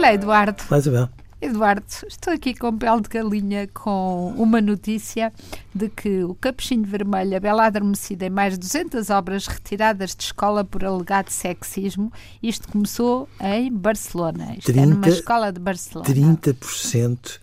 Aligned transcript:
Ora, 0.00 0.14
Eduardo. 0.14 0.62
Vai, 0.70 0.78
Isabel. 0.78 1.10
Eduardo, 1.42 1.84
estou 2.08 2.32
aqui 2.32 2.54
com 2.54 2.74
pele 2.74 3.02
de 3.02 3.08
galinha 3.10 3.68
com 3.68 4.32
uma 4.34 4.58
notícia 4.58 5.30
de 5.74 5.90
que 5.90 6.24
o 6.24 6.34
Capuchinho 6.34 6.84
Vermelho, 6.84 7.36
a 7.36 7.40
Bela 7.40 7.66
Adormecida 7.66 8.24
e 8.24 8.30
mais 8.30 8.56
200 8.56 9.10
obras 9.10 9.46
retiradas 9.46 10.16
de 10.16 10.22
escola 10.24 10.64
por 10.64 10.86
alegado 10.86 11.28
sexismo. 11.28 12.10
Isto 12.42 12.68
começou 12.68 13.28
em 13.42 13.70
Barcelona. 13.70 14.54
Isto 14.56 14.72
30, 14.72 14.80
é 14.80 14.86
numa 14.86 15.08
escola 15.08 15.52
de 15.52 15.60
Barcelona. 15.60 16.08
30% 16.08 17.38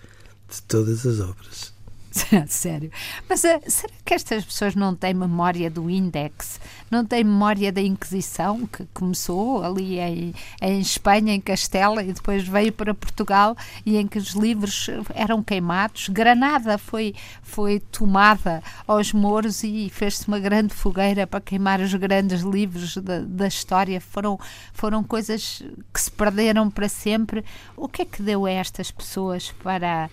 de 0.49 0.62
todas 0.63 1.05
as 1.05 1.20
obras. 1.20 1.77
Sério. 2.48 2.91
Mas 3.27 3.44
uh, 3.44 3.59
será 3.67 3.94
que 4.03 4.13
estas 4.13 4.45
pessoas 4.45 4.76
não 4.76 4.95
têm 4.95 5.13
memória 5.13 5.70
do 5.70 5.89
Index? 5.89 6.59
Não 6.90 7.05
têm 7.05 7.23
memória 7.23 7.71
da 7.71 7.81
Inquisição, 7.81 8.66
que 8.67 8.85
começou 8.93 9.63
ali 9.63 9.99
em, 9.99 10.34
em 10.62 10.80
Espanha, 10.80 11.34
em 11.34 11.41
Castela, 11.41 12.03
e 12.03 12.13
depois 12.13 12.48
veio 12.48 12.71
para 12.71 12.93
Portugal, 12.93 13.55
e 13.85 13.98
em 13.98 14.07
que 14.07 14.17
os 14.17 14.30
livros 14.30 14.90
eram 15.13 15.43
queimados? 15.43 16.09
Granada 16.09 16.77
foi, 16.77 17.13
foi 17.41 17.80
tomada 17.80 18.63
aos 18.88 19.13
mouros 19.13 19.63
e 19.63 19.90
fez-se 19.90 20.27
uma 20.27 20.40
grande 20.40 20.73
fogueira 20.73 21.27
para 21.27 21.41
queimar 21.41 21.79
os 21.81 21.93
grandes 21.93 22.41
livros 22.41 22.98
da, 22.98 23.20
da 23.20 23.48
história. 23.48 23.99
Foram, 23.99 24.40
foram 24.73 25.04
coisas 25.04 25.63
que 25.93 26.02
se 26.02 26.12
perderam 26.12 26.70
para 26.70 26.90
sempre. 26.90 27.43
O 27.76 27.87
que 27.87 28.02
é 28.02 28.05
que 28.05 28.21
deu 28.21 28.46
a 28.46 28.52
estas 28.52 28.91
pessoas 28.91 29.52
para 29.63 30.09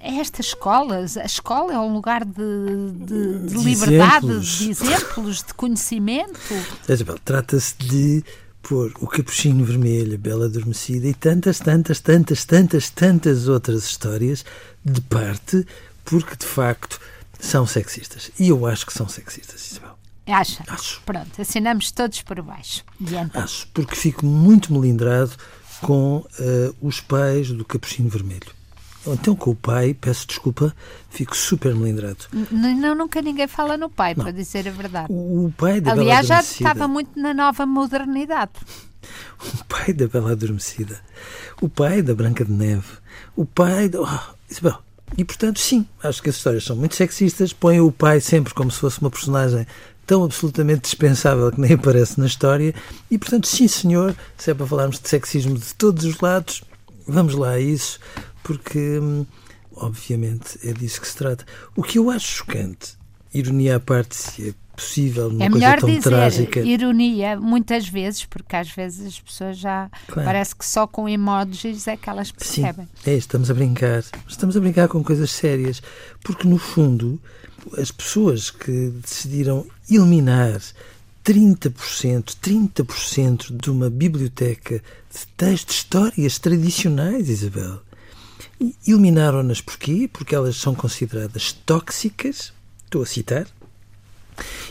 estas 0.00 0.46
escolas. 0.46 1.16
A 1.16 1.24
escola 1.24 1.72
é 1.72 1.78
um 1.78 1.92
lugar 1.92 2.24
de, 2.24 2.32
de, 2.92 3.38
de, 3.40 3.54
de 3.54 3.64
liberdade, 3.64 4.26
exemplos. 4.26 4.58
de 4.58 4.70
exemplos, 4.70 5.42
de 5.42 5.54
conhecimento. 5.54 6.40
Isabel, 6.88 7.18
trata-se 7.24 7.76
de 7.78 8.24
pôr 8.62 8.92
o 9.00 9.06
Capuchinho 9.06 9.64
Vermelho, 9.64 10.14
a 10.14 10.18
Bela 10.18 10.46
Adormecida 10.46 11.06
e 11.06 11.14
tantas, 11.14 11.58
tantas, 11.58 12.00
tantas, 12.00 12.44
tantas, 12.44 12.90
tantas 12.90 13.48
outras 13.48 13.84
histórias 13.84 14.44
de 14.84 15.00
parte, 15.02 15.66
porque 16.04 16.36
de 16.36 16.46
facto 16.46 16.98
são 17.38 17.66
sexistas. 17.66 18.30
E 18.38 18.48
eu 18.48 18.66
acho 18.66 18.86
que 18.86 18.92
são 18.92 19.06
sexistas, 19.06 19.72
Isabel. 19.72 19.94
Acha? 20.26 20.64
Acho. 20.68 21.02
Pronto, 21.04 21.40
assinamos 21.40 21.90
todos 21.90 22.22
por 22.22 22.40
baixo. 22.40 22.82
Então? 22.98 23.42
Acho, 23.42 23.68
porque 23.74 23.94
fico 23.94 24.24
muito 24.24 24.72
melindrado 24.72 25.32
com 25.82 26.16
uh, 26.18 26.76
os 26.80 27.00
pais 27.00 27.50
do 27.50 27.64
Capuchinho 27.64 28.08
Vermelho. 28.08 28.50
Então, 29.06 29.36
com 29.36 29.50
o 29.50 29.54
pai, 29.54 29.94
peço 29.94 30.26
desculpa, 30.26 30.74
fico 31.10 31.36
super 31.36 31.74
melindrado. 31.74 32.24
Não, 32.50 32.94
nunca 32.94 33.20
ninguém 33.20 33.46
fala 33.46 33.76
no 33.76 33.90
pai, 33.90 34.14
não. 34.16 34.24
para 34.24 34.32
dizer 34.32 34.66
a 34.66 34.70
verdade. 34.70 35.12
O, 35.12 35.46
o 35.46 35.52
pai 35.52 35.80
da 35.80 35.92
Aliás, 35.92 36.26
Bela 36.26 36.42
já 36.42 36.48
estava 36.48 36.88
muito 36.88 37.18
na 37.18 37.34
nova 37.34 37.66
modernidade. 37.66 38.52
O 39.60 39.64
pai 39.66 39.92
da 39.92 40.08
Bela 40.08 40.32
Adormecida, 40.32 40.98
o 41.60 41.68
pai 41.68 42.00
da 42.00 42.14
Branca 42.14 42.42
de 42.42 42.50
Neve, 42.50 42.86
o 43.36 43.44
pai 43.44 43.86
da. 43.86 44.00
Oh, 44.00 44.34
Isabel. 44.50 44.78
E 45.18 45.22
portanto, 45.26 45.60
sim, 45.60 45.86
acho 46.02 46.22
que 46.22 46.30
as 46.30 46.36
histórias 46.36 46.64
são 46.64 46.74
muito 46.74 46.94
sexistas, 46.94 47.52
põem 47.52 47.82
o 47.82 47.92
pai 47.92 48.18
sempre 48.22 48.54
como 48.54 48.70
se 48.70 48.78
fosse 48.78 49.02
uma 49.02 49.10
personagem 49.10 49.66
tão 50.06 50.24
absolutamente 50.24 50.82
dispensável 50.82 51.52
que 51.52 51.60
nem 51.60 51.74
aparece 51.74 52.18
na 52.18 52.24
história. 52.24 52.74
E 53.10 53.18
portanto, 53.18 53.46
sim, 53.46 53.68
senhor, 53.68 54.16
se 54.38 54.50
é 54.50 54.54
para 54.54 54.66
falarmos 54.66 54.98
de 54.98 55.06
sexismo 55.06 55.58
de 55.58 55.74
todos 55.74 56.06
os 56.06 56.18
lados, 56.20 56.64
vamos 57.06 57.34
lá 57.34 57.50
a 57.50 57.60
isso 57.60 58.00
porque, 58.44 59.00
hum, 59.00 59.26
obviamente, 59.74 60.60
é 60.62 60.72
disso 60.72 61.00
que 61.00 61.08
se 61.08 61.16
trata. 61.16 61.44
O 61.74 61.82
que 61.82 61.98
eu 61.98 62.10
acho 62.10 62.28
chocante, 62.28 62.96
ironia 63.32 63.76
à 63.76 63.80
parte, 63.80 64.14
se 64.14 64.50
é 64.50 64.54
possível, 64.76 65.30
numa 65.30 65.44
é 65.44 65.50
coisa 65.50 65.76
tão 65.78 65.88
dizer 65.88 66.02
trágica. 66.02 66.60
ironia, 66.60 67.40
muitas 67.40 67.88
vezes, 67.88 68.24
porque 68.26 68.54
às 68.54 68.70
vezes 68.70 69.06
as 69.06 69.20
pessoas 69.20 69.56
já. 69.56 69.90
Claro. 70.06 70.26
Parece 70.26 70.54
que 70.54 70.64
só 70.64 70.86
com 70.86 71.08
emojis 71.08 71.88
é 71.88 71.96
que 71.96 72.08
elas 72.10 72.30
percebem. 72.30 72.86
Sim, 73.02 73.10
é, 73.10 73.14
estamos 73.14 73.50
a 73.50 73.54
brincar. 73.54 74.04
Estamos 74.28 74.56
a 74.56 74.60
brincar 74.60 74.88
com 74.88 75.02
coisas 75.02 75.30
sérias. 75.30 75.82
Porque, 76.22 76.46
no 76.46 76.58
fundo, 76.58 77.20
as 77.78 77.90
pessoas 77.90 78.50
que 78.50 78.90
decidiram 79.02 79.66
eliminar 79.90 80.60
30%, 81.24 82.36
30% 82.42 83.56
de 83.56 83.70
uma 83.70 83.88
biblioteca 83.88 84.76
de 84.76 85.26
textos, 85.36 85.76
histórias 85.76 86.38
tradicionais, 86.38 87.30
Isabel. 87.30 87.80
Eliminaram-nas 88.86 89.60
porquê? 89.60 90.08
Porque 90.12 90.34
elas 90.34 90.56
são 90.56 90.74
consideradas 90.74 91.52
tóxicas, 91.52 92.52
estou 92.84 93.02
a 93.02 93.06
citar, 93.06 93.46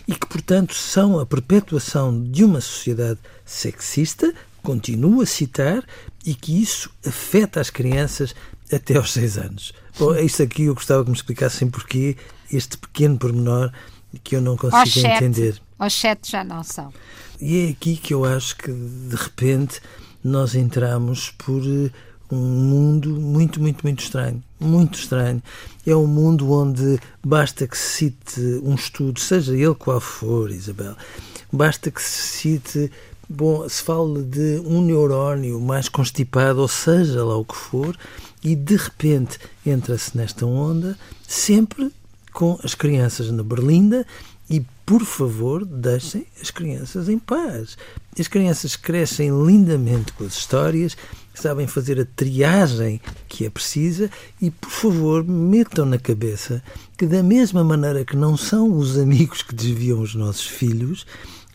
e 0.08 0.14
que, 0.14 0.28
portanto, 0.28 0.74
são 0.74 1.20
a 1.20 1.26
perpetuação 1.26 2.24
de 2.24 2.44
uma 2.44 2.62
sociedade 2.62 3.20
sexista, 3.46 4.34
continuo 4.62 5.22
a 5.22 5.26
citar, 5.26 5.84
e 6.26 6.34
que 6.34 6.62
isso 6.62 6.90
afeta 7.06 7.60
as 7.60 7.70
crianças 7.70 8.34
até 8.72 8.96
aos 8.96 9.12
seis 9.12 9.38
anos. 9.38 9.74
Bom, 9.98 10.14
é 10.14 10.24
isto 10.24 10.42
aqui 10.42 10.64
eu 10.64 10.76
gostava 10.76 11.04
que 11.04 11.10
me 11.10 11.16
explicassem 11.16 11.70
porquê 11.70 12.18
este 12.52 12.78
pequeno 12.78 13.18
pormenor 13.18 13.72
que 14.24 14.36
eu 14.36 14.42
não 14.42 14.56
consigo 14.56 15.08
entender. 15.08 15.62
Aos 15.78 15.94
sete 15.94 16.32
já 16.32 16.44
não 16.44 16.64
são. 16.64 16.94
E 17.42 17.68
é 17.68 17.70
aqui 17.72 17.98
que 17.98 18.14
eu 18.14 18.24
acho 18.26 18.56
que, 18.56 18.72
de 18.72 19.16
repente, 19.16 19.82
nós 20.24 20.56
entramos 20.56 21.32
por 21.32 21.62
um 22.32 22.38
mundo 22.38 23.13
muito, 23.44 23.62
muito, 23.62 23.84
muito 23.84 24.04
estranho. 24.04 24.42
Muito 24.60 24.98
estranho. 24.98 25.44
É 25.86 25.96
um 25.96 26.08
mundo 26.08 26.52
onde 26.52 27.00
basta 27.24 27.68
que 27.68 27.78
se 27.78 27.98
cite 27.98 28.40
um 28.64 28.76
estudo, 28.76 29.20
seja 29.20 29.54
ele 29.54 29.76
qual 29.76 30.00
for, 30.00 30.50
Isabel, 30.50 30.96
basta 31.52 31.92
que 31.92 32.02
se 32.02 32.38
cite, 32.38 32.92
bom, 33.28 33.68
se 33.68 33.84
fale 33.84 34.24
de 34.24 34.62
um 34.66 34.82
neurónio 34.82 35.60
mais 35.60 35.90
constipado, 35.90 36.62
ou 36.62 36.68
seja 36.70 37.24
lá 37.24 37.36
o 37.36 37.44
que 37.44 37.56
for, 37.56 37.98
e 38.42 38.56
de 38.56 38.78
repente 38.78 39.40
entra-se 39.66 40.16
nesta 40.16 40.46
onda, 40.46 40.98
sempre 41.28 41.92
com 42.32 42.58
as 42.64 42.74
crianças 42.74 43.30
na 43.30 43.44
berlinda 43.44 44.08
e, 44.50 44.66
por 44.86 45.04
favor, 45.04 45.66
deixem 45.66 46.26
as 46.42 46.50
crianças 46.50 47.10
em 47.10 47.20
paz. 47.20 47.78
As 48.18 48.28
crianças 48.28 48.76
crescem 48.76 49.30
lindamente 49.46 50.14
com 50.14 50.24
as 50.24 50.34
histórias, 50.34 50.96
sabem 51.34 51.68
fazer 51.68 52.00
a 52.00 52.06
triagem 52.06 53.02
que 53.28 53.46
é 53.46 53.50
precisa 53.50 54.10
e, 54.42 54.52
por 54.52 54.70
favor, 54.70 55.24
metam 55.24 55.86
na 55.86 55.98
cabeça 55.98 56.64
que, 56.98 57.06
da 57.06 57.24
mesma 57.24 57.64
maneira 57.64 58.06
que 58.06 58.16
não 58.16 58.38
são 58.38 58.78
os 58.78 58.98
amigos 58.98 59.42
que 59.42 59.56
desviam 59.56 60.00
os 60.00 60.16
nossos 60.16 60.46
filhos, 60.46 61.06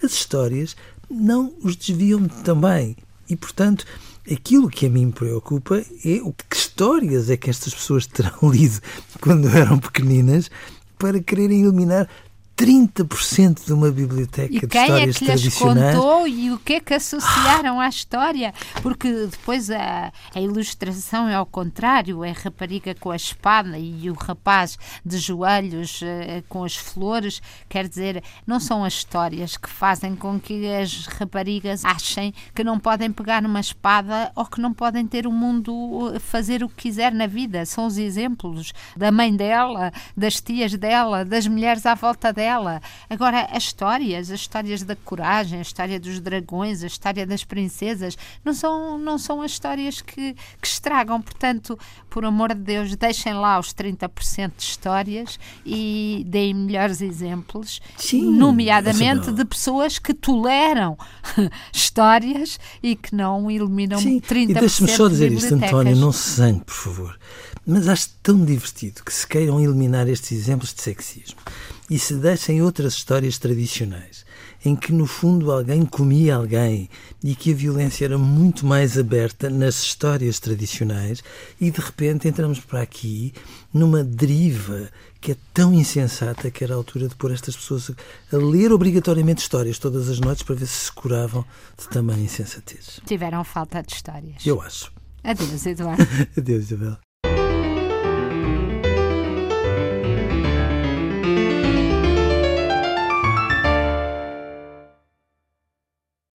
as 0.02 0.12
histórias 0.12 0.76
não 1.10 1.52
os 1.62 1.76
desviam 1.76 2.26
também. 2.28 2.96
E, 3.28 3.36
portanto, 3.36 3.84
aquilo 4.30 4.68
que 4.68 4.86
a 4.86 4.90
mim 4.90 5.06
me 5.06 5.12
preocupa 5.12 5.82
é 6.04 6.20
o 6.22 6.32
que 6.32 6.56
histórias 6.56 7.30
é 7.30 7.36
que 7.36 7.50
estas 7.50 7.74
pessoas 7.74 8.06
terão 8.06 8.38
lido 8.50 8.80
quando 9.20 9.48
eram 9.48 9.78
pequeninas 9.78 10.50
para 10.98 11.20
quererem 11.20 11.62
eliminar 11.62 12.08
30% 12.58 13.64
de 13.64 13.72
uma 13.72 13.88
biblioteca 13.88 14.52
e 14.52 14.58
de 14.58 14.66
histórias 14.66 15.16
é 15.16 15.18
que 15.18 15.32
lhes 15.32 15.54
contou 15.54 16.26
e 16.26 16.50
o 16.50 16.58
que 16.58 16.74
é 16.74 16.80
que 16.80 16.92
associaram 16.92 17.80
à 17.80 17.88
história? 17.88 18.52
Porque 18.82 19.08
depois 19.26 19.70
a, 19.70 20.12
a, 20.34 20.40
ilustração 20.40 21.28
é 21.28 21.36
ao 21.36 21.46
contrário, 21.46 22.24
é 22.24 22.30
a 22.30 22.32
rapariga 22.32 22.96
com 22.96 23.12
a 23.12 23.16
espada 23.16 23.78
e 23.78 24.10
o 24.10 24.14
rapaz 24.14 24.76
de 25.06 25.18
joelhos 25.18 26.02
uh, 26.02 26.42
com 26.48 26.64
as 26.64 26.74
flores, 26.74 27.40
quer 27.68 27.86
dizer, 27.86 28.24
não 28.44 28.58
são 28.58 28.82
as 28.82 28.94
histórias 28.94 29.56
que 29.56 29.70
fazem 29.70 30.16
com 30.16 30.40
que 30.40 30.66
as 30.66 31.06
raparigas 31.06 31.84
achem 31.84 32.34
que 32.52 32.64
não 32.64 32.80
podem 32.80 33.12
pegar 33.12 33.44
uma 33.44 33.60
espada 33.60 34.32
ou 34.34 34.44
que 34.44 34.60
não 34.60 34.74
podem 34.74 35.06
ter 35.06 35.28
o 35.28 35.32
mundo, 35.32 36.12
eh, 36.12 36.18
fazer 36.18 36.64
o 36.64 36.68
que 36.68 36.88
quiser 36.88 37.12
na 37.12 37.28
vida, 37.28 37.64
são 37.64 37.86
os 37.86 37.98
exemplos 37.98 38.72
da 38.96 39.12
mãe 39.12 39.34
dela, 39.34 39.92
das 40.16 40.40
tias 40.40 40.74
dela, 40.74 41.24
das 41.24 41.46
mulheres 41.46 41.86
à 41.86 41.94
volta 41.94 42.32
dela 42.32 42.47
dela. 42.48 42.80
Agora, 43.10 43.46
as 43.52 43.64
histórias, 43.64 44.30
as 44.30 44.40
histórias 44.40 44.82
da 44.82 44.96
coragem, 44.96 45.58
a 45.58 45.62
história 45.62 46.00
dos 46.00 46.18
dragões, 46.18 46.82
a 46.82 46.86
história 46.86 47.26
das 47.26 47.44
princesas, 47.44 48.16
não 48.42 48.54
são, 48.54 48.98
não 48.98 49.18
são 49.18 49.42
as 49.42 49.50
histórias 49.50 50.00
que, 50.00 50.34
que 50.60 50.66
estragam. 50.66 51.20
Portanto, 51.20 51.78
por 52.08 52.24
amor 52.24 52.54
de 52.54 52.62
Deus, 52.62 52.96
deixem 52.96 53.34
lá 53.34 53.58
os 53.58 53.74
30% 53.74 54.52
de 54.56 54.62
histórias 54.62 55.38
e 55.64 56.24
deem 56.26 56.54
melhores 56.54 57.02
exemplos, 57.02 57.80
Sim, 57.96 58.30
nomeadamente 58.30 59.30
de 59.30 59.44
pessoas 59.44 59.98
que 59.98 60.14
toleram 60.14 60.96
histórias 61.72 62.58
e 62.82 62.96
que 62.96 63.14
não 63.14 63.50
eliminam 63.50 63.98
Sim, 63.98 64.20
30% 64.20 64.50
e 64.50 64.54
deixe-me 64.54 64.88
só 64.88 65.08
dizer 65.08 65.30
isto, 65.32 65.54
António, 65.54 65.94
não 65.96 66.12
se 66.12 66.36
zangue, 66.36 66.64
por 66.64 66.74
favor. 66.74 67.18
Mas 67.66 67.86
acho 67.86 68.08
tão 68.22 68.42
divertido 68.42 69.04
que 69.04 69.12
se 69.12 69.26
queiram 69.26 69.60
eliminar 69.60 70.08
estes 70.08 70.32
exemplos 70.32 70.72
de 70.72 70.80
sexismo 70.80 71.38
e 71.90 71.98
se 71.98 72.14
deixem 72.14 72.62
outras 72.62 72.94
histórias 72.94 73.38
tradicionais, 73.38 74.24
em 74.64 74.76
que 74.76 74.92
no 74.92 75.06
fundo 75.06 75.50
alguém 75.50 75.84
comia 75.84 76.36
alguém 76.36 76.88
e 77.22 77.34
que 77.34 77.52
a 77.52 77.56
violência 77.56 78.04
era 78.04 78.18
muito 78.18 78.66
mais 78.66 78.98
aberta 78.98 79.48
nas 79.48 79.82
histórias 79.82 80.38
tradicionais, 80.38 81.22
e 81.60 81.70
de 81.70 81.80
repente 81.80 82.28
entramos 82.28 82.60
para 82.60 82.82
aqui 82.82 83.32
numa 83.72 84.04
deriva 84.04 84.88
que 85.20 85.32
é 85.32 85.36
tão 85.52 85.74
insensata 85.74 86.50
que 86.50 86.62
era 86.62 86.74
a 86.74 86.76
altura 86.76 87.08
de 87.08 87.16
pôr 87.16 87.32
estas 87.32 87.56
pessoas 87.56 87.90
a 88.32 88.36
ler 88.36 88.72
obrigatoriamente 88.72 89.42
histórias 89.42 89.78
todas 89.78 90.08
as 90.08 90.20
noites 90.20 90.42
para 90.42 90.54
ver 90.54 90.66
se 90.66 90.86
se 90.86 90.92
curavam 90.92 91.44
de 91.76 91.88
tamanha 91.88 92.22
insensatez. 92.22 93.00
Tiveram 93.04 93.42
falta 93.42 93.82
de 93.82 93.94
histórias. 93.94 94.46
Eu 94.46 94.60
acho. 94.60 94.92
Adeus, 95.24 95.66
Eduardo. 95.66 96.06
Adeus, 96.36 96.64
Isabel. 96.64 97.07